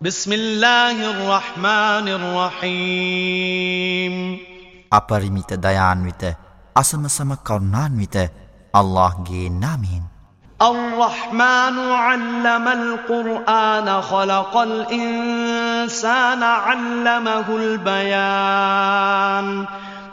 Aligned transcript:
بسم 0.00 0.32
الله 0.32 0.96
الرحمن 1.10 2.08
الرحيم. 2.08 4.14
أبرميت 4.92 5.52
ديان 5.60 6.04
ويت 6.04 6.36
أسم 6.76 7.08
سم 7.08 7.34
كرنان 7.44 7.98
ويت 8.00 8.16
الله 8.72 9.24
جي 9.28 9.48
نامين 9.48 10.02
الرحمن 10.62 11.92
علم 11.92 12.68
القرآن 12.68 14.00
خلق 14.00 14.56
الإنسان 14.56 16.42
علمه 16.42 17.56
البيان. 17.56 19.66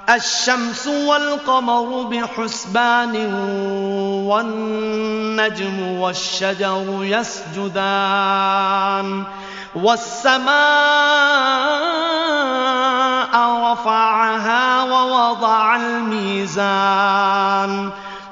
الشمس 0.10 0.88
والقمر 0.88 2.04
بحسبان 2.04 3.16
والنجم 4.28 5.80
والشجر 5.80 7.04
يسجدان. 7.04 9.08
والسماء 9.84 10.48
رفعها 13.72 14.84
ووضع 14.84 15.76
الميزان 15.76 17.32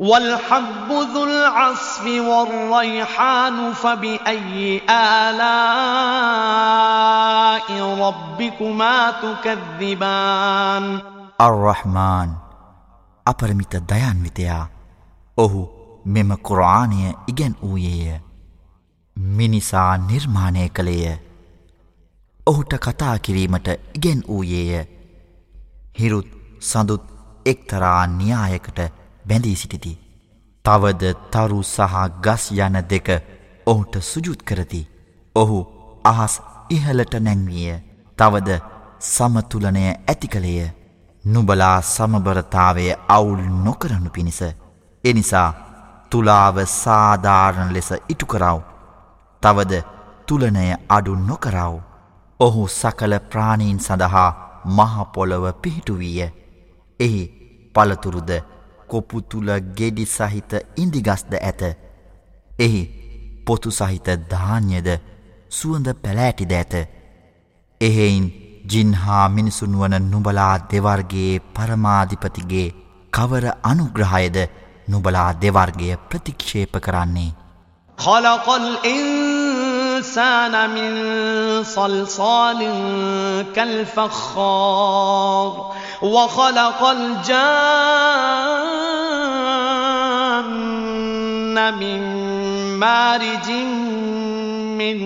والحب 0.00 0.88
ذو 0.90 1.24
العصف 1.24 2.04
والريحان 2.06 3.72
فبأي 3.74 4.80
آلاء 4.90 6.48
ربكما 7.98 9.10
تكذبان 9.10 11.00
අර්රහ්මාන් 11.38 12.30
අපරමිත 13.26 13.74
දයන්විතයා 13.90 14.64
ඔහු 15.38 15.60
මෙම 16.06 16.30
කුරආනය 16.38 17.00
ඉගැන් 17.28 17.54
වූයේය 17.62 18.20
මිනිසා 19.16 19.92
නිර්මාණය 20.00 20.68
කළේය 20.70 21.18
ඔහුට 22.46 22.72
කතා 22.78 23.16
කිරීමට 23.18 23.68
ඉගෙන් 23.94 24.20
වූයේය 24.28 24.86
හිරුත් 26.00 26.28
සඳුත් 26.62 27.04
එක්තරා 27.46 28.02
න්‍යායකට 28.08 28.78
බැඳී 29.25 29.55
සිටිති. 29.55 29.93
තවද 30.65 31.03
තරු 31.31 31.59
සහ 31.65 31.95
ගස් 32.21 32.43
යන 32.57 32.77
දෙක 32.89 33.07
ඔහුට 33.65 33.95
සුජුත් 34.01 34.43
කරති. 34.43 34.81
ඔහු 35.35 35.57
අහස් 36.03 36.41
ඉහලට 36.69 37.13
නැංවිය. 37.19 37.73
තවද 38.17 38.59
සමතුලනය 39.01 39.83
ඇති 39.89 40.27
කළේය. 40.27 40.71
නුබලා 41.23 41.81
සමබරතාවය 41.83 42.85
අවුල් 43.09 43.43
නොකරනු 43.65 44.09
පිණිස. 44.09 44.41
එනිසා 45.03 45.49
තුලාව 46.11 46.57
සාධාරණ 46.65 47.73
ලෙස 47.73 47.89
ඉටු 48.09 48.25
කරව. 48.25 48.59
තවද 49.43 49.73
තුලනය 50.27 50.65
අඩු 50.89 51.15
නොකරව. 51.29 51.73
ඔහු 52.39 52.67
සකල 52.69 53.13
ප්‍රාණීන් 53.31 53.79
සඳහා 53.79 54.29
මහපොළොව 54.67 55.45
පිහිටුවීය. 55.61 56.31
එහි 56.99 57.21
පළතුරුද 57.75 58.31
කොපු 58.92 59.22
තුළ 59.22 59.50
ගෙඩි 59.78 60.06
සහිත 60.06 60.52
ඉන්දිගස්ද 60.76 61.32
ඇත. 61.40 61.62
එහි 62.58 62.82
පොතු 63.46 63.70
සහිත 63.70 64.08
ධාන්‍යද 64.30 64.88
සුවඳ 65.50 65.94
පැලෑටිද 66.02 66.52
ඇත. 66.52 66.74
එහෙයින් 67.80 68.26
ජින්හා 68.70 69.28
මිනිසුන් 69.30 69.78
වන 69.80 70.10
නුබලා 70.10 70.58
දෙවර්ගේ 70.70 71.40
පරමාධිපතිගේ 71.54 72.74
කවර 73.12 73.44
අනුග්‍රහයද 73.62 74.36
නුබලා 74.88 75.32
දෙවර්ගය 75.42 75.96
ප්‍රතික්ෂේප 76.08 76.80
කරන්නේ. 76.80 77.32
خلق 77.98 78.46
الإنسان 78.54 80.54
من 80.70 80.90
صلصال 81.66 82.60
كالفخار 83.54 85.50
وخلق 86.04 86.82
الجان 86.86 88.61
من 91.71 92.01
مارج 92.79 93.51
من 94.77 94.97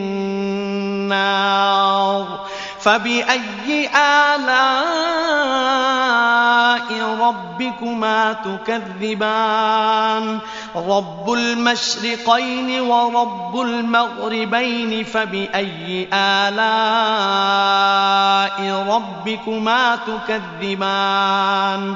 نار 1.07 2.45
فبأي 2.79 3.90
آلاء 3.95 5.47
ربكما 7.19 8.34
تكذبان؟ 8.34 10.40
رب 10.75 11.31
المشرقين 11.31 12.81
ورب 12.81 13.62
المغربين 13.62 15.03
فبأي 15.03 16.07
آلاء 16.13 17.38
ربكما 18.89 19.95
تكذبان؟ 19.95 21.95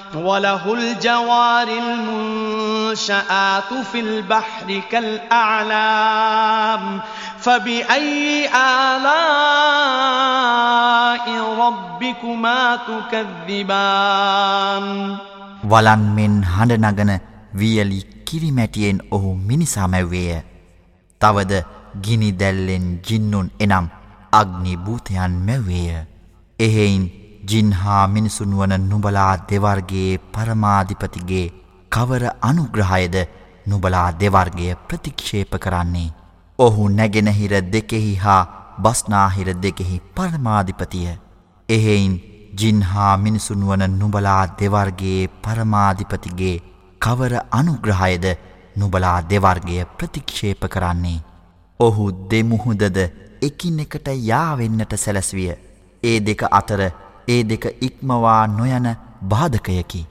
وله 0.14 0.74
الجوار 0.74 1.68
المنشآت 1.68 3.74
في 3.92 4.00
البحر 4.00 4.80
كالأعلام 4.90 7.00
فبأي 7.38 8.48
آلاء 8.48 9.06
ربكما 11.58 12.78
تكذبان 12.88 14.86
වලන් 15.64 16.02
මෙන් 16.16 16.44
හඬනගන 16.46 17.20
වියලි 17.58 18.00
කිරිමැටියෙන් 18.24 19.02
ඔහු 19.10 19.34
මිනිසාමැව්වේය. 19.48 20.42
තවද 21.20 21.52
ගිනි 22.04 22.32
දැල්ලෙන් 22.40 22.86
ජින්නුන් 23.08 23.50
එනම් 23.60 23.86
අග්නි 24.32 24.76
භූතයන් 24.76 25.32
මැව්වේය. 25.46 26.04
එහෙයින් 26.58 27.04
ජින්හා 27.43 28.07
මිනිසුන් 28.07 28.55
වන 28.57 28.73
නුබලා 28.85 29.33
දෙවර්ගේ 29.49 30.09
පරමාධිපතිගේ 30.31 31.45
කවර 31.91 32.23
අනුග්‍රහයද 32.41 33.15
නුබලා 33.65 34.07
දෙවර්ගය 34.13 34.67
ප්‍රතික්ෂේප 34.87 35.53
කරන්නේ. 35.57 36.09
ඔහු 36.59 36.89
නැගෙනහිර 36.89 37.53
දෙකෙහි 37.67 38.13
හා 38.15 38.41
බස්නාහිර 38.79 39.49
දෙකෙහි 39.57 40.01
පරමාධිපතිය. 40.15 41.17
එහෙයින් 41.69 42.13
ජින්හා 42.55 43.13
මිනිසුන් 43.17 43.67
වන 43.67 43.97
නුබලා 43.97 44.43
දෙවර්ගේ 44.59 45.19
පරමාධිපතිගේ 45.43 46.55
කවර 47.01 47.33
අනුග්‍රහයද 47.51 48.25
නුබලා 48.75 49.17
දෙවර්ගය 49.23 49.85
ප්‍රතික්ෂේප 49.97 50.63
කරන්නේ. 50.69 51.19
ඔහු 51.79 52.11
දෙමුහුදද 52.31 52.97
එකින් 53.41 53.79
එකට 53.79 54.07
යාවෙන්නට 54.23 54.93
සැලැස්විය. 54.97 55.53
ඒ 56.03 56.17
දෙක 56.21 56.41
අතර 56.51 56.81
ඒ 57.31 57.41
දෙක 57.43 57.65
ඉක්මවා 57.81 58.41
නොයන 58.49 58.87
බාධකයකි. 59.25 60.01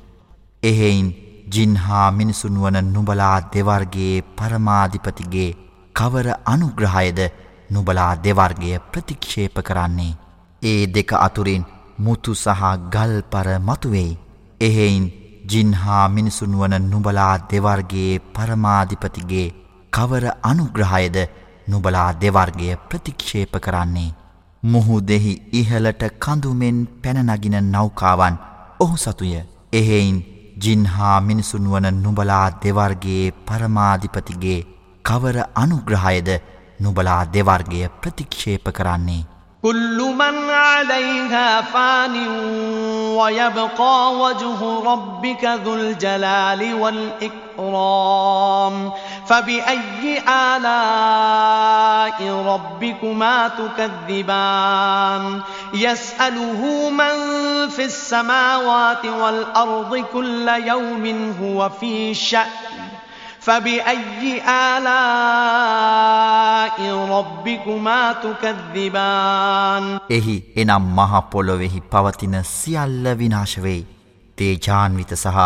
එහෙයින් 0.62 1.08
ජින්හා 1.52 2.08
මිනිසුන් 2.12 2.56
වන 2.62 2.78
නුබලා 2.92 3.36
දෙවර්ගේ 3.52 4.14
පරමාධිපතිගේ 4.36 5.50
කවර 5.94 6.28
අනුග්‍රහයද 6.44 7.20
නුබලා 7.70 8.12
දෙවර්ගය 8.18 8.72
ප්‍රතික්ෂේප 8.90 9.56
කරන්නේ. 9.60 10.18
ඒ 10.62 10.82
දෙක 10.88 11.12
අතුරින් 11.18 11.64
මුතු 11.98 12.34
සහ 12.34 12.62
ගල්පර 12.88 13.48
මතුවෙයි. 13.60 14.18
එහෙයින් 14.60 15.06
ජින්හා 15.46 16.04
මිනිසුන් 16.08 16.54
වන 16.60 16.76
නුබලා 16.84 17.34
දෙවර්ගේ 17.50 18.12
පරමාධිපතිගේ 18.32 19.48
කවර 19.92 20.24
අනුග්‍රහයද 20.42 21.16
නුබලා 21.68 22.10
දෙවර්ගය 22.14 22.68
ප්‍රතික්ෂේප 22.88 23.54
කරන්නේ. 23.58 24.10
මුහුදෙහි 24.63 25.41
ඉහලට 25.53 26.03
කඳුමෙන් 26.19 26.87
පැනනගින 27.03 27.71
නෞකාවන් 27.71 28.37
ඔහු 28.79 28.97
සතුය. 28.97 29.43
එහෙයින් 29.73 30.25
ජින් 30.57 30.87
හා 30.87 31.21
මිනිසුන් 31.21 31.71
වන 31.71 32.03
නුබලා 32.03 32.49
දෙවර්ගේ 32.63 33.33
පරමාධිපතිගේ 33.47 34.65
කවර 35.05 35.37
අනුග්‍රහයද 35.55 36.29
නුබලා 36.81 37.25
දෙවර්ගය 37.33 37.89
ප්‍රතික්ෂේප 38.01 38.69
කරන්නේ. 38.69 39.25
كل 39.63 40.13
من 40.17 40.49
عليها 40.49 41.63
فان 41.63 42.27
ويبقى 43.17 44.15
وجه 44.15 44.83
ربك 44.85 45.45
ذو 45.45 45.75
الجلال 45.75 46.73
والإكرام 46.73 48.91
فبأي 49.29 50.19
آلاء 50.27 52.17
ربكما 52.45 53.47
تكذبان 53.47 55.41
يسأله 55.73 56.89
من 56.89 57.15
في 57.69 57.85
السماوات 57.85 59.05
والأرض 59.05 60.05
كل 60.13 60.47
يوم 60.47 61.35
هو 61.41 61.69
في 61.69 62.13
شأن 62.13 62.75
فبأي 63.39 64.41
آلاء 64.49 65.17
ربكما 67.09 68.13
تكذبان 68.13 69.99
එහි 70.09 70.35
එනම් 70.55 70.83
මහ 70.95 71.13
පොළොවෙහි 71.31 71.79
පවතින 71.91 72.35
සියල්ල 72.43 73.05
විනාශ 73.17 73.57
වෙයි. 73.59 73.81
තේජාන්විත 74.37 75.13
සහ 75.13 75.37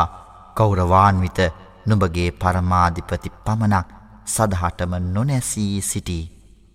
කෞරවාන්විත 0.53 1.39
නුඹගේ 1.86 2.30
පරමාධිපති 2.34 3.34
පමණක් 3.44 3.88
සදහටම 4.26 4.92
නොනැසී 5.08 5.82
සිටී. 5.82 6.22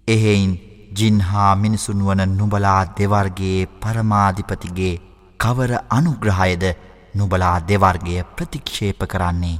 එහෙයින් 0.07 0.51
ජින්හා 0.95 1.55
මිනිසුන් 1.55 2.03
වන 2.05 2.21
නුබලා 2.37 2.81
දෙවර්ගේ 2.97 3.59
පරමාධිපතිගේ 3.81 4.95
කවර 5.39 5.71
අනුග්‍රහයද 5.89 6.63
නුබලා 7.15 7.57
දෙවර්ගය 7.61 8.23
ප්‍රතික්ෂේප 8.35 9.01
කරන්නේ. 9.05 9.57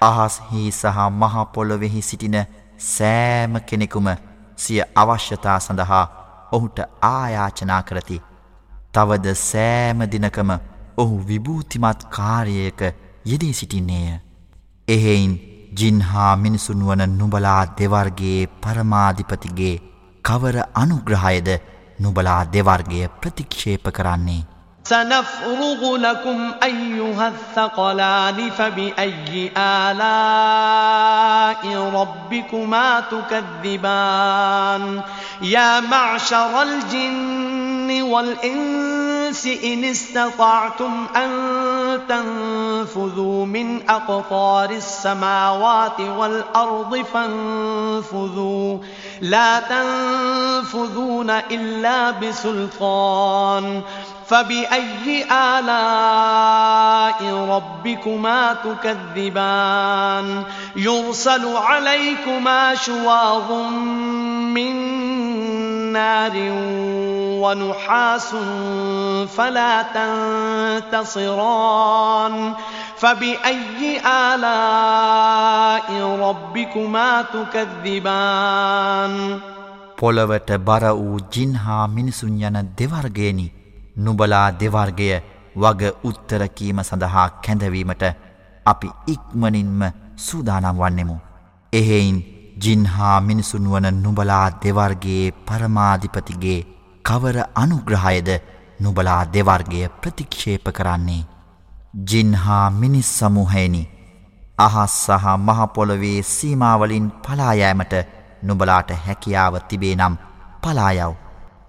අහස්හි 0.00 0.62
සහ 0.72 0.98
මහපොළොවෙහි 1.12 2.02
සිටින 2.02 2.36
සෑම 2.86 3.60
කෙනෙකුම 3.62 4.08
සිය 4.56 4.80
අවශ්‍යතා 4.94 5.58
සඳහා 5.60 6.06
ඔහුට 6.52 6.78
ආයාචනා 7.04 7.82
කරති. 7.82 8.22
තවද 8.92 9.34
සෑම 9.42 10.02
දිනකම 10.12 10.50
ඔහු 10.96 11.22
විභූතිමත් 11.28 12.00
කාරයක 12.16 12.80
යෙදී 13.24 13.52
සිටින්නේය. 13.52 14.18
එහෙයින් 14.89 15.33
ජින්හා 15.77 16.37
මිනිසුන් 16.37 16.87
වන 16.87 17.17
නුබලා 17.17 17.65
දෙවර්ගේ 17.77 18.47
පරමාධිපතිගේ 18.63 19.81
කවර 20.25 20.57
අනුග්‍රහයද 20.75 21.49
නුබලා 22.01 22.43
දෙවර්ගය 22.53 23.07
ප්‍රතික්ෂේප 23.21 23.89
කරන්නේ. 23.89 24.43
سنفرغ 24.85 25.97
لكم 25.97 26.51
أيها 26.63 27.27
الثقلان 27.27 28.49
فبأي 28.49 29.51
آلاء 29.57 31.63
ربكما 31.95 33.03
تكذبان 33.11 35.01
يا 35.41 35.79
معشر 35.79 36.61
الجن 36.61 37.48
والإنس 37.90 39.46
إن 39.46 39.84
استطعتم 39.84 41.06
أن 41.16 41.30
تنفذوا 42.08 43.46
من 43.46 43.90
أقطار 43.90 44.70
السماوات 44.70 46.00
والأرض 46.00 47.04
فانفذوا. 47.14 48.78
لا 49.20 49.60
تنفذون 49.60 51.30
إلا 51.30 52.10
بسلطان. 52.10 53.82
فبأي 54.26 55.26
آلاء 55.32 57.18
ربكما 57.24 58.56
تكذبان؟ 58.64 60.42
يرسل 60.76 61.56
عليكما 61.56 62.74
شواظ 62.74 63.52
من 64.54 64.72
نار 65.92 66.32
ونحاس 67.39 68.29
فلا 69.27 69.73
تنتصران 70.81 71.33
فبأي 72.97 73.99
آلاء 74.03 75.87
ربكما 76.19 77.09
تكذبان 77.23 79.13
පොළවට 79.97 80.49
බර 80.59 80.83
වූ 80.93 81.17
ජින්හා 81.35 81.83
මිනිසුන් 81.87 82.33
යන 82.41 82.57
දෙවර්ගයනි 82.79 83.47
නුබලා 83.97 84.47
දෙවර්ගය 84.61 85.09
වග 85.55 85.81
උත්තරකීම 86.03 86.79
සඳහා 86.83 87.27
කැඳවීමට 87.45 88.03
අපි 88.65 88.89
ඉක්මනින්ම 89.07 89.81
සූදානම් 90.17 90.77
වන්නෙමු. 90.77 91.17
එහෙයින් 91.73 92.17
ජින්හා 92.57 93.17
මිනිසුන් 93.21 93.65
වන 93.71 93.87
නුබලා 94.03 94.47
දෙවර්ගේ 94.63 95.25
පරමාධිපතිගේ 95.47 96.61
කවර 97.04 97.36
අනුග්‍රහයද 97.54 98.28
නුබලා 98.80 99.22
දෙවර්ගය 99.34 99.80
ප්‍රතික්ෂේප 100.00 100.66
කරන්නේ. 100.70 101.22
ජින්හා 102.04 102.66
මිනිස් 102.72 103.10
සමූහයනි 103.18 103.82
අහස් 104.58 104.94
සහ 105.06 105.26
මහපොළොවේ 105.38 106.18
සීමාවලින් 106.24 107.06
පලායෑමට 107.24 107.94
නුබලාට 108.42 108.90
හැකියාව 109.06 109.54
තිබේ 109.68 109.94
නම් 109.96 110.14
පලායව් 110.62 111.14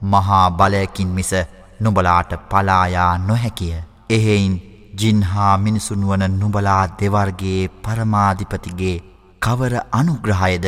මහා 0.03 0.45
බලයකින් 0.51 1.09
මිස 1.09 1.31
නුබලාට 1.79 2.31
පලායා 2.49 3.13
නොහැකිය. 3.19 3.75
එහෙයින් 4.09 4.55
ජින්හා 4.99 5.55
මිනිසුන් 5.57 6.07
වන 6.07 6.23
නුබලා 6.39 6.83
දෙවර්ගේ 6.99 7.61
පරමාධිපතිගේ 7.83 8.95
කවර 9.41 9.73
අනුග්‍රහයද 9.91 10.65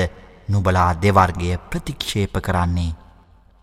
නුබලා 0.50 0.92
දෙවර්ගය 1.01 1.57
ප්‍රතික්ෂේප 1.69 2.36
කරන්නේ. 2.42 2.92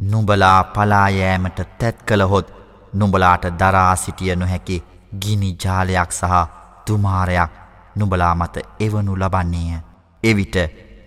නුඹලා 0.01 0.65
පලායෑමට 0.67 1.61
තැත් 1.79 2.03
කළහොත් 2.03 2.53
නුඹලාට 2.95 3.45
දරා 3.59 3.97
සිටිය 3.97 4.37
නොහැකි 4.37 4.83
ගිනි 5.23 5.57
ජාලයක් 5.65 6.13
සහ 6.13 6.43
තුමාරයක් 6.87 7.53
නුඹලා 7.97 8.35
මත 8.35 8.57
එවනු 8.81 9.17
ලබන්නේය. 9.17 9.81
එවිට 10.23 10.57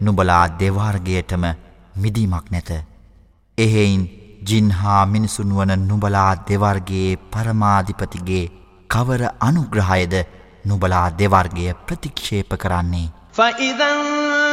නුඹලා 0.02 0.46
දෙවාර්ගයටම 0.60 1.46
මිදීමක් 1.96 2.52
නැත. 2.52 2.70
එහෙයින් 3.58 4.04
ජින්හා 4.46 5.06
මිනිසුන්වන 5.06 5.74
නුබලා 5.88 6.32
දෙවර්ගේ 6.48 7.18
පරමාධිපතිගේ 7.32 8.46
කවර 8.90 9.24
අනුග්‍රහයද 9.40 10.16
නුබලා 10.66 11.08
දෙවර්ගය 11.20 11.74
ප්‍රතික්ෂේප 11.86 12.58
කරන්නේ. 12.58 13.08
ෆයිදන්! 13.32 14.53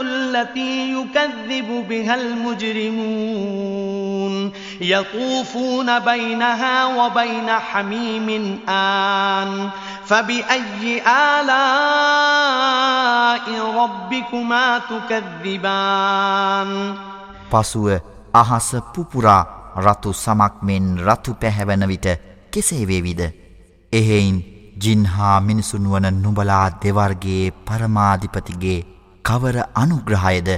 التي 0.00 0.92
يكذب 0.92 1.88
بها 1.88 2.14
المجرمون 2.14 3.72
يطوفون 4.80 5.98
بينها 6.00 6.84
وبين 6.86 7.50
حميم 7.50 8.58
آن 8.68 9.70
فبأي 10.04 11.02
آلاء 11.02 11.46
ربكما 13.74 14.78
تكذبان 14.80 16.70
පසුව 17.50 17.86
අහස 18.34 18.68
පුපුරා 18.94 19.42
රතු 19.78 20.10
සමක් 20.14 20.54
මෙන් 20.62 20.84
රතු 21.00 21.30
පැහැවන 21.34 21.82
විට 21.86 22.06
කෙසේ 22.52 22.84
වේවිද 22.86 23.20
එහෙයින් 23.92 24.36
ජින්හා 24.78 25.36
මිනිසුන් 25.40 25.84
වන 25.90 26.06
නුබලා 26.22 26.66
දෙවර්ගේ 26.82 27.44
පරමාධිපතිගේ 27.66 28.80
කවර 29.29 29.57
අනුග්‍රහයද 29.75 30.49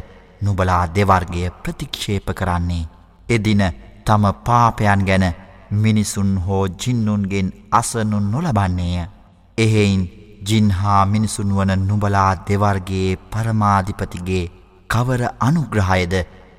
නුබලා 0.41 0.83
දෙවර්ගය 0.89 1.43
ප්‍රතික්ෂේප 1.59 2.27
කරන්නේ. 2.31 2.89
එදින 3.29 3.63
තම 4.05 4.23
පාපයන් 4.45 5.03
ගැන 5.05 5.25
මිනිසුන් 5.73 6.31
හෝ 6.37 6.65
ජින්නුන්ගෙන් 6.75 7.53
අසනු 7.71 8.19
නොලබන්නේය. 8.21 9.05
එහෙයින් 9.57 10.03
ජින්හා 10.43 11.05
මිනිසුන් 11.05 11.51
වන 11.51 11.73
නුබලා 11.81 12.31
දෙවර්ගේ 12.47 13.09
පරමාධිපතිගේ 13.31 14.45
කවර 14.89 15.21
අනුග්‍රහයද 15.39 16.13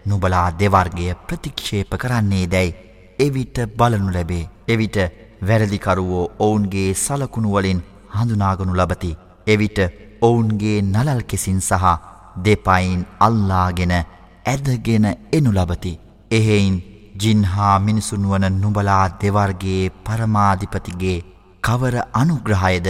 නුබලා 0.06 0.46
දෙවර්ගය 0.54 1.08
ප්‍රතික්ෂේප 1.26 1.92
කරන්නේ 1.96 2.46
දැයි 2.46 2.78
එවිට 3.18 3.56
බලනු 3.76 4.08
ලැබේ. 4.10 4.50
එවිට 4.68 4.96
වැරදිකරුවෝ 5.42 6.30
ඔවුන්ගේ 6.38 6.88
සලකුණුවලින් 6.96 7.84
හඳුනාගනු 8.10 8.72
ලබති. 8.74 9.16
එවිට 9.46 9.78
ඔවුන්ගේ 10.22 10.78
නලල් 10.84 11.22
කෙසින් 11.24 11.60
සහ 11.60 11.84
දෙපයින් 12.36 13.06
අල්ලාගෙන 13.20 13.92
ඇදගෙන 14.46 15.06
එනු 15.32 15.52
ලබති. 15.52 15.92
එහෙයින් 16.30 16.76
ජින්හා 17.16 17.78
මිනිසුන් 17.78 18.28
වන 18.30 18.60
නුබලා 18.60 19.04
දෙවර්ගේ 19.20 19.90
පරමාධිපතිගේ 20.04 21.18
කවර 21.62 21.96
අනුග්‍රහයද 22.12 22.88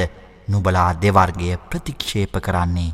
නුබලා 0.49 0.91
දෙවර්ගය 0.97 1.57
ප්‍රතික්ෂේප 1.71 2.35
කරන්නේ. 2.41 2.93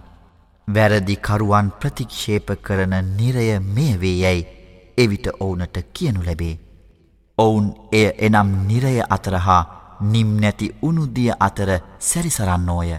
වැරදි 0.69 1.17
කරුවන් 1.19 1.73
ප්‍රතික්ෂේප 1.81 2.49
කරන 2.63 2.95
නිරය 3.11 3.49
මේ 3.69 4.01
වේ 4.01 4.17
යැයි 4.17 4.47
එවිට 4.99 5.27
ඔවුනට 5.41 5.77
කියනු 5.93 6.23
ලැබේ. 6.23 6.59
ඔවුන් 7.39 7.67
එය 7.93 8.07
එනම් 8.19 8.51
නිරය 8.69 8.95
අතර 9.09 9.37
හා 9.39 9.63
නිම් 10.03 10.31
නැති 10.41 10.75
උනුදිය 10.83 11.31
අතර 11.41 11.71
සැරිසරන්නෝය. 12.01 12.91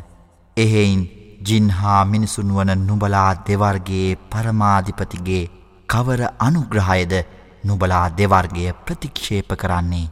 එහෙයින් 0.58 1.02
ජින්හා 1.43 2.03
මිනිසුන් 2.05 2.57
වන 2.57 2.75
නුබලා 2.87 3.31
දෙවර්ගේ 3.49 4.11
පරමාධිපතිගේ 4.33 5.45
කවර 5.89 6.21
අනුග්‍රහයද 6.41 7.15
නුබලා 7.65 8.05
දෙවර්ගය 8.19 8.67
ප්‍රතික්ෂේප 8.87 9.51
කරන්නේ. 9.55 10.07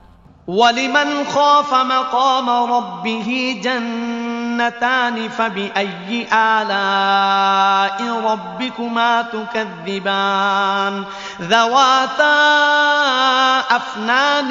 ولمن 0.49 1.25
خاف 1.25 1.75
مقام 1.75 2.51
ربه 2.51 3.61
جنتان 3.63 5.29
فبأي 5.29 6.27
آلاء 6.33 7.99
ربكما 8.25 9.23
تكذبان 9.25 11.05
ذواتا 11.43 12.39
أفنان 13.71 14.51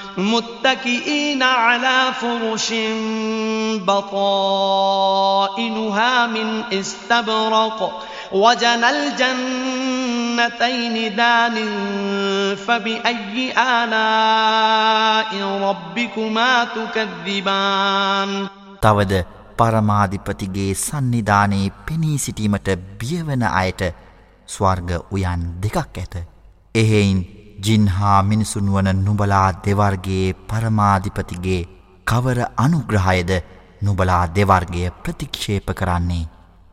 متكئين 0.18 1.42
على 1.42 2.12
فرش 2.20 2.72
بطائنها 3.84 5.06
من 6.26 6.64
استبرق 6.72 8.06
وجنى 8.32 8.90
الجنتين 8.90 9.96
دان 11.16 11.56
فبأي 12.56 13.52
آلاء 13.58 15.30
ربكما 15.62 16.64
تكذبان 16.64 18.48
තවද 18.82 19.24
පරමාධිපතිගේ 19.58 20.72
සන්නිධානයේ 20.72 21.68
පෙනී 21.86 22.16
සිටීමට 22.18 22.68
බියවන 22.98 23.42
අයට 23.42 23.82
ස්වර්ග 24.48 24.90
උයන් 25.12 25.42
දෙකක් 25.62 25.98
ඇත. 25.98 26.14
එහෙයින් 26.74 27.39
ජින්හා 27.65 28.19
මිනිසුන් 28.23 28.67
වන 28.73 28.89
නුබලා 29.05 29.47
දෙවර්ගේ 29.65 30.27
පරමාධිපතිගේ 30.49 31.61
කවර 32.07 32.39
අනුග්‍රහයද 32.57 33.31
නුබලා 33.81 34.23
දෙවර්ගය 34.35 34.83
ප්‍රතික්ෂේප 35.03 35.67
කරන්නේ. 35.79 36.29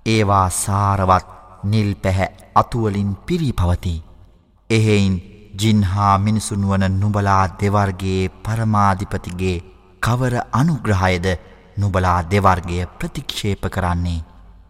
ඒවා 0.06 0.46
සාරවත් 0.56 1.26
නිල් 1.64 1.90
පැහැ 1.94 2.28
අතුවලින් 2.54 3.10
පිරී 3.26 3.52
පවති. 3.52 3.94
එහෙයින් 4.70 5.16
ජින්හා 5.60 6.14
මිනිසුන් 6.18 6.64
වන 6.70 6.96
නුබලා 7.00 7.44
දෙවර්ගේ 7.60 8.22
පරමාධිපතිගේ 8.44 9.56
කවර 10.02 10.34
අනුග්‍රහයද 10.52 11.26
නුබලා 11.76 12.18
දෙවර්ගය 12.30 12.80
ප්‍රතික්ෂේප 12.98 13.62
කරන්නේ. 13.68 14.24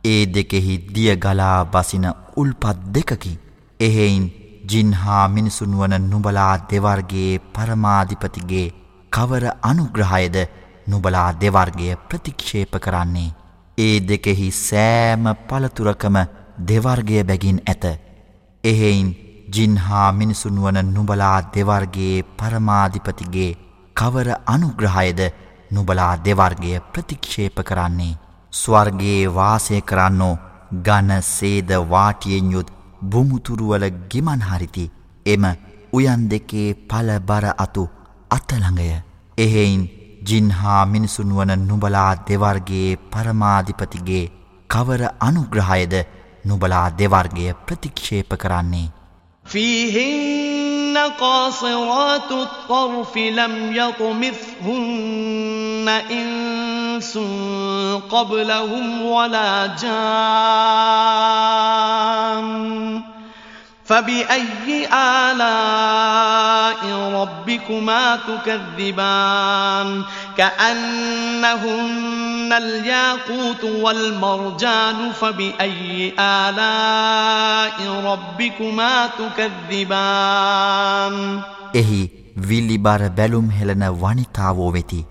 ඒ 0.05 0.23
දෙකෙහි 0.29 0.75
දිය 0.95 1.17
ගලා 1.17 1.57
බසින 1.67 2.07
උල්පත් 2.37 2.85
දෙකකි. 2.95 3.33
එහෙයින් 3.81 4.27
ජින්හා 4.69 5.25
මිනිසුන් 5.29 5.75
වන 5.79 5.95
නුබලා 6.05 6.55
දෙවර්ගේ 6.71 7.41
පරමාධිපතිගේ 7.53 8.67
කවර 9.13 9.45
අනුග්‍රහයද 9.63 10.37
නුබලා 10.87 11.29
දෙවර්ගය 11.35 11.89
ප්‍රතික්ෂේප 12.09 12.73
කරන්නේ. 12.79 13.35
ඒ 13.79 13.97
දෙකෙහි 14.03 14.49
සෑම 14.59 15.25
පළතුරකම 15.49 16.17
දෙවර්ගය 16.69 17.25
බැගින් 17.25 17.61
ඇත. 17.65 17.85
එහෙයින් 18.65 19.11
ජින්හා 19.55 20.09
මිනිසුන් 20.13 20.63
වන 20.63 20.95
නුබලා 20.95 21.37
දෙවර්ගේ 21.55 22.25
පරමාධිපතිගේ 22.39 23.51
කවර 23.97 24.29
අනුග්‍රහයද 24.47 25.21
නුබලා 25.71 26.15
දෙවර්ගය 26.19 26.73
ප්‍රතික්ෂේප 26.93 27.57
කරන්නේ. 27.63 28.19
ස්වර්ගේ 28.53 29.23
වාසය 29.31 29.81
කරන්නෝ 29.83 30.35
ගන 30.81 31.11
සේද 31.27 31.71
වාටියෙන් 31.91 32.53
යුත් 32.53 32.78
බුමුතුරුවල 33.10 33.86
ගෙමන් 34.12 34.42
හරිති 34.42 34.86
එම 35.26 35.44
උයන් 35.94 36.22
දෙකේ 36.30 36.70
පල 36.90 37.10
බර 37.22 37.46
අතු 37.58 37.84
අත්තළඟය. 38.32 38.90
එහෙයින් 39.38 39.84
ජින්හා 40.26 40.82
මිනිසුන් 40.86 41.36
වන 41.36 41.54
නුබලා 41.68 42.12
දෙවර්ගේ 42.28 42.90
පරමාධිපතිගේ 43.12 44.26
කවර 44.70 45.02
අනුග්‍රහයද 45.20 45.94
නුබලා 46.46 46.88
දෙවර්ගය 47.00 47.48
ප්‍රතික්ෂේප 47.68 48.32
කරන්නේ. 48.36 48.90
فيهن 49.46 50.98
قاصرات 51.20 52.32
الطرف 52.32 53.18
لم 53.18 53.76
يطمثهن 53.76 55.14
إنس 56.12 57.18
قبلهم 58.10 59.02
ولا 59.04 59.68
جان 59.68 60.14
فبأي 63.88 64.88
آلاء 64.94 66.82
ربكما 67.14 68.16
تكذبان 68.16 70.04
كأنهن 70.38 72.54
الياقوت 72.54 73.64
والمرجان 73.64 75.12
فبأي 75.12 76.14
آلاء 76.20 78.02
ربكما 78.06 79.10
تكذبان 79.20 81.16
එහි 81.76 82.10
විල්ලිබර 82.50 83.10
බැලුම් 83.10 83.50
හෙළන 83.50 83.84
වනිතාවෝ 84.02 84.74
වෙති. 84.74 85.06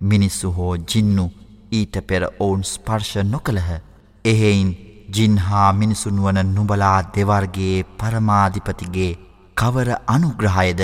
මිනිස්සු 0.00 0.50
හෝ 0.50 0.76
ජින්නු 0.76 1.30
ඊට 1.72 1.98
පෙර 2.08 2.28
ඔවුන් 2.40 2.62
ස්පර්ශ 2.62 3.24
නොකළහ. 3.24 3.80
එහෙයින් 4.24 4.76
ජින්හා 5.15 5.69
මිනිසුන් 5.73 6.17
වන 6.23 6.39
නුබලා 6.49 6.99
දෙවර්ගේ 7.15 7.85
පරමාධිපතිගේ 7.97 9.11
කවර 9.57 9.89
අනුග්‍රහයද 10.07 10.81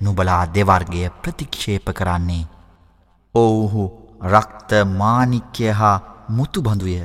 නුබලා 0.00 0.42
දෙවර්ගය 0.48 1.02
ප්‍රතික්ෂේප 1.22 1.86
කරන්නේ. 1.92 2.44
ඔවුහු 3.34 3.84
රක්ත 4.24 4.70
මානික්‍ය 4.92 5.66
හා 5.72 5.96
මුතුබඳුය 6.30 6.96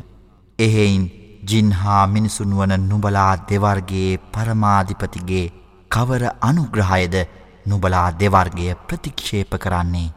එහෙයින් 0.59 1.05
ජින්හා 1.43 2.03
මිනිසුන් 2.07 2.53
වන 2.57 2.73
නුබලා 2.83 3.33
දෙවර්ගේ 3.49 4.11
පරමාධිපතිගේ 4.31 5.45
කවර 5.91 6.23
අනුග්‍රහයද 6.41 7.15
නුබලා 7.65 8.07
දෙවර්ගය 8.13 8.67
ප්‍රතික්ෂේප 8.87 9.51
කරන්නේ. 9.57 10.16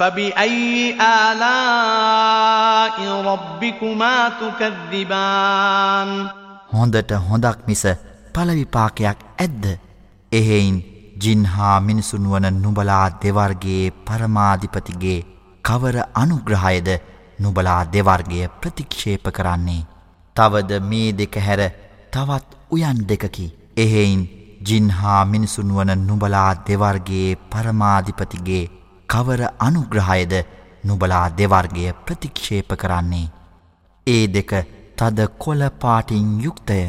فبأي 0.00 0.96
آلاء 1.00 2.96
ربكما 3.22 4.28
تكذبان 4.40 6.10
හොඳට 6.72 7.10
හොඳක් 7.28 7.58
මිස 7.68 7.82
පලවිපාකයක් 8.34 9.18
ඇද්ද 9.38 9.64
එහෙයින් 10.32 10.76
ජින්හා 11.16 11.76
මිනිසුන් 11.80 12.24
වන 12.30 12.46
නුබලා 12.62 13.06
දෙවර්ගේ 13.22 13.84
පරමාධිපතිගේ 14.06 15.20
කවර 15.64 15.96
අනුග්‍රහයද 16.14 16.88
නුබලා 17.38 17.82
දෙවර්ගය 17.86 18.40
ප්‍රතික්ෂේප 18.60 19.26
කරන්නේ. 19.30 19.86
තවද 20.36 20.80
මේ 20.82 21.08
දෙක 21.12 21.34
හැර 21.38 21.60
තවත් 22.12 22.48
උයන් 22.70 22.98
දෙකකි. 23.08 23.46
එහෙයින් 23.76 24.22
ජින්හා 24.62 25.22
මිනිසුන් 25.24 25.70
වන 25.76 25.92
නුබලා 26.06 26.50
දෙවර්ගේ 26.66 27.36
පරමාධිපතිගේ 27.50 28.64
කවර 29.11 29.41
අනුග්‍රහයද 29.59 30.33
නුබලා 30.83 31.25
දෙවර්ගය 31.31 31.85
ප්‍රතික්ෂේප 32.05 32.69
කරන්නේ. 32.75 33.31
ඒ 34.07 34.23
දෙක 34.27 34.51
තද 34.97 35.27
කොලපාටින් 35.37 36.29
යුක්තය 36.39 36.79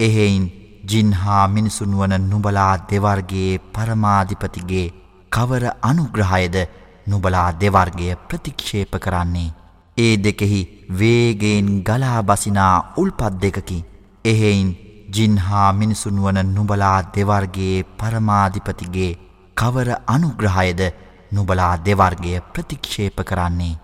එහෙයින් 0.00 0.44
ජින්හා 0.84 1.44
මිනිසුන් 1.48 1.92
වන 1.98 2.14
නුබලා 2.30 2.72
දෙවර්ගේ 2.90 3.52
පරමාධිපතිගේ 3.74 4.86
කවර 5.32 5.64
අනුග්‍රහයද 5.82 6.56
නුබලා 7.06 7.48
දෙවර්ගය 7.54 8.08
ප්‍රතික්ෂේප 8.28 8.92
කරන්නේ. 8.98 9.54
ඒ 9.96 10.14
දෙකෙහි 10.18 10.60
වේගෙන් 10.98 11.68
ගලා 11.82 12.20
බසිනා 12.22 12.74
උල්පත් 12.96 13.40
දෙකකි. 13.42 13.78
එහෙයින් 14.24 14.70
ජින්හා 15.10 15.68
මිනිසුන් 15.72 16.22
වන 16.22 16.38
නුබලා 16.54 16.98
දෙවර්ගේ 17.14 17.76
පරමාධිපතිගේ 17.98 19.12
කවර 19.56 19.90
අනුග්‍රහයද 20.06 20.80
නුබලා 21.35 21.75
දෙවර්ගය 21.85 22.33
ප්‍රතික්ෂේප 22.53 23.17
කරන්නේ. 23.23 23.79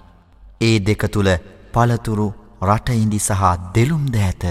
ඒ 0.62 0.78
දෙක 0.80 1.04
තුළ 1.08 1.32
පළතුරු 1.74 2.28
රටඉදි 2.62 3.20
සහ 3.20 3.54
දෙලුම්ද 3.76 4.16
ඇත 4.22 4.44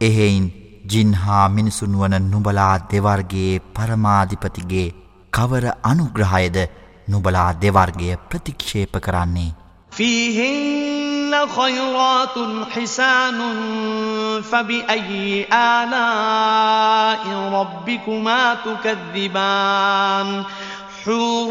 එහෙයින් 0.00 0.46
ජින්හා 0.86 1.46
මිනිසුන් 1.48 1.98
වන 1.98 2.14
නුබලා 2.30 2.74
දෙවර්ගේ 2.92 3.52
පරමාධිපතිගේ 3.74 4.88
කවර 5.32 5.66
අනුග්‍රහයද 5.84 6.56
නුබලා 7.08 7.50
දෙවර්ගය 7.62 8.16
ප්‍රතික්ෂේප 8.30 8.94
කරන්නේ. 8.98 9.50
فيهن 9.92 11.32
خيرات 11.48 12.36
حسان 12.70 13.38
فبأي 14.42 15.46
آلاء 15.52 17.24
ربكما 17.52 18.54
تكذبان 18.56 20.44
حور 21.04 21.50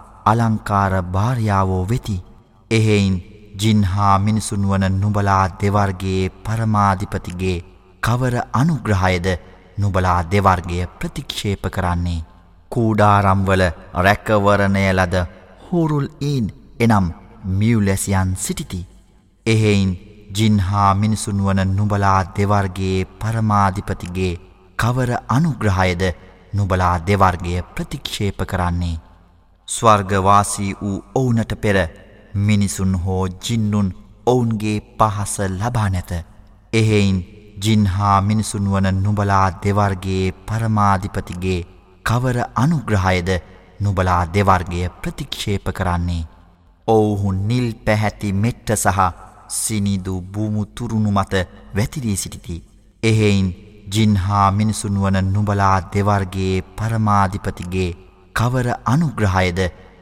අලංකාර 0.25 0.93
භාර්යාවෝ 1.13 1.83
වෙති. 1.89 2.17
එහෙයින් 2.71 3.15
ජින්හා 3.55 4.15
මිනිසුන් 4.19 4.67
වන 4.69 4.85
නුබලා 4.99 5.45
දෙවර්ගේ 5.61 6.21
පරමාධිපතිගේ 6.43 7.57
කවර 8.03 8.35
අනුග්‍රහයද 8.53 9.27
නුබලා 9.77 10.19
දෙවර්ගය 10.25 10.79
ප්‍රතික්ෂේප 10.99 11.63
කරන්නේ. 11.69 12.21
කූඩාරම්වල 12.71 13.63
රැකවරණය 14.05 14.85
ලද 14.91 15.25
හුරුල් 15.65 16.07
ඊන් 16.21 16.47
එනම් 16.79 17.11
මියවලැසියන් 17.59 18.31
සිටිති. 18.37 18.81
එහෙයින් 19.45 19.91
ජින්හා 20.35 20.89
මිනිසුන් 20.95 21.45
වන 21.45 21.61
නුබලා 21.75 22.19
දෙවර්ගේ 22.35 22.97
පරමාධිපතිගේ 23.19 24.33
කවර 24.79 25.11
අනුග්‍රහයද 25.29 26.03
නුබලා 26.53 26.95
දෙවර්ගය 27.07 27.55
ප්‍රතික්ෂේප 27.75 28.39
කරන්නේ. 28.47 28.97
ස්වර්ගවාසී 29.71 30.71
වූ 30.81 30.97
ඔවුනට 31.15 31.53
පෙර 31.63 31.77
මිනිසුන් 32.41 32.95
හෝ 33.03 33.23
ජින්නුන් 33.45 33.89
ඔවුන්ගේ 34.25 34.77
පහස 34.97 35.35
ලබා 35.51 35.89
නැත. 35.89 36.11
එහෙයින් 36.73 37.19
ජින්හා 37.63 38.17
මිනිසුන් 38.21 38.67
වන 38.71 38.99
නුබලා 39.03 39.47
දෙවර්ගේ 39.63 40.25
පරමාධිපතිගේ 40.45 41.59
කවර 42.05 42.37
අනුග්‍රහයද 42.55 43.31
නුබලා 43.79 44.21
දෙවර්ගය 44.27 44.83
ප්‍රතික්ෂේප 45.01 45.65
කරන්නේ. 45.71 46.27
ඔවුහු 46.87 47.33
නිල් 47.41 47.67
පැහැති 47.85 48.35
මෙට්ට 48.35 48.75
සහ 48.75 49.09
සිනිදු 49.55 50.21
භූමු 50.33 50.65
තුරුණු 50.67 51.11
මත 51.11 51.33
වැතිරී 51.75 52.17
සිටිති. 52.17 52.63
එහෙයින් 53.03 53.49
ජින්හා 53.93 54.47
මිනිසුන් 54.51 55.01
වන 55.01 55.33
නුබලා 55.33 55.75
දෙවර්ගේ 55.93 56.55
පරමාධිපතිගේ 56.77 57.91
කවර 58.35 58.67
අනුග්‍රහයද 58.85 59.59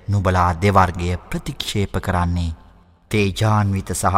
නුබලා 0.08 0.52
දෙවර්ගය 0.56 1.12
ප්‍රතික්ෂේප 1.30 1.94
කරන්නේ. 2.00 2.58
තේජාන්විත 3.12 3.92
සහ 3.94 4.18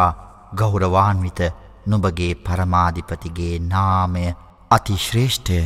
ගෞරවාන්විත 0.56 1.40
නුබගේ 1.86 2.32
පරමාධිපතිගේ 2.36 3.54
නාමය 3.66 4.24
අතිශ්‍රේෂ්ඨය 4.70 5.60